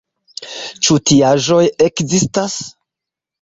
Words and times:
Ĉu 0.87 0.97
tiaĵoj 1.09 1.59
ekzistas? 1.89 2.57